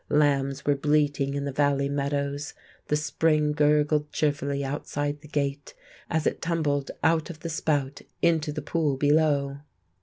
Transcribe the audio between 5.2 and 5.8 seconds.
the gate